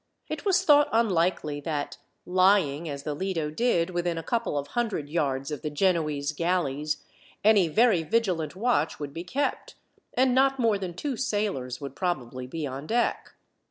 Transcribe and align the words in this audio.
It 0.29 0.45
was 0.45 0.63
thought 0.65 0.89
unlikely 0.91 1.59
that, 1.61 1.99
lying, 2.25 2.89
as 2.89 3.03
the 3.03 3.13
Lido 3.13 3.51
did, 3.51 3.91
within 3.91 4.17
a 4.17 4.23
couple 4.23 4.57
of 4.57 4.69
hundred 4.69 5.09
yards 5.09 5.51
of 5.51 5.61
the 5.61 5.69
Genoese 5.69 6.31
galleys, 6.31 7.03
any 7.43 7.67
very 7.67 8.01
vigilant 8.01 8.55
watch 8.55 8.99
would 8.99 9.13
be 9.13 9.23
kept, 9.23 9.75
and 10.15 10.33
not 10.33 10.57
more 10.57 10.79
than 10.79 10.95
two 10.95 11.17
sailors 11.17 11.79
would 11.79 11.95
probably 11.95 12.47
be 12.47 12.65
on 12.65 12.87
deck. 12.87 13.35